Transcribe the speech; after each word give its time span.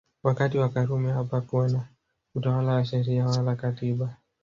Wakati 0.23 0.57
wa 0.57 0.69
Karume 0.69 1.11
hapakuwa 1.11 1.69
na 1.69 1.85
utawala 2.35 2.73
wa 2.73 2.85
Sheria 2.85 3.25
wala 3.25 3.55
Katiba 3.55 4.17